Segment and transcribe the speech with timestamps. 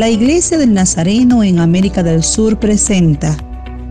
[0.00, 3.36] La Iglesia del Nazareno en América del Sur presenta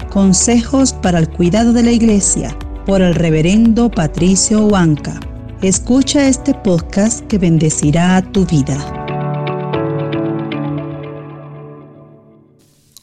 [0.10, 5.20] Consejos para el cuidado de la Iglesia por el reverendo Patricio Huanca.
[5.62, 8.76] Escucha este podcast que bendecirá tu vida.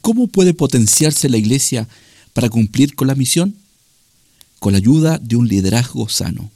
[0.01, 1.87] ¿Cómo puede potenciarse la Iglesia
[2.33, 3.55] para cumplir con la misión?
[4.59, 6.51] Con la ayuda de un liderazgo sano.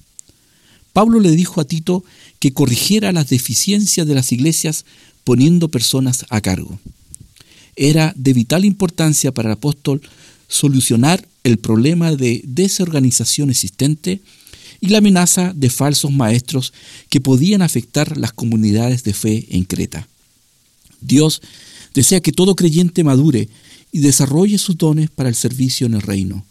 [0.92, 2.02] Pablo le dijo a Tito
[2.40, 4.84] que corrigiera las deficiencias de las iglesias
[5.25, 6.79] poniendo personas a cargo.
[7.77, 10.02] Era de vital importancia para el apóstol
[10.48, 14.20] solucionar el problema de desorganización existente
[14.80, 16.73] y la amenaza de falsos maestros
[17.09, 20.09] que podían afectar las comunidades de fe en Creta.
[21.01, 21.41] Dios
[21.95, 23.48] desea que todo creyente madure
[23.92, 26.45] y desarrolle sus dones para el servicio en el reino,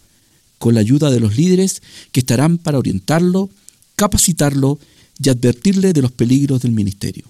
[0.58, 3.50] con la ayuda de los líderes que estarán para orientarlo,
[3.96, 4.80] capacitarlo
[5.22, 7.26] y advertirle de los peligros del ministerio.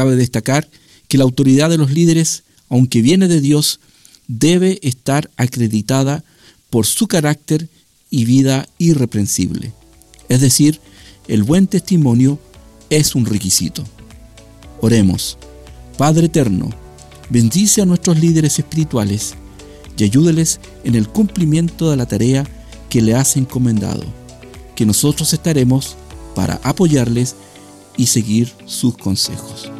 [0.00, 0.66] Cabe destacar
[1.08, 3.80] que la autoridad de los líderes, aunque viene de Dios,
[4.28, 6.24] debe estar acreditada
[6.70, 7.68] por su carácter
[8.08, 9.74] y vida irreprensible.
[10.30, 10.80] Es decir,
[11.28, 12.38] el buen testimonio
[12.88, 13.84] es un requisito.
[14.80, 15.36] Oremos.
[15.98, 16.70] Padre Eterno,
[17.28, 19.34] bendice a nuestros líderes espirituales
[19.98, 22.48] y ayúdeles en el cumplimiento de la tarea
[22.88, 24.04] que le has encomendado,
[24.74, 25.94] que nosotros estaremos
[26.34, 27.36] para apoyarles
[27.98, 29.70] y seguir sus consejos.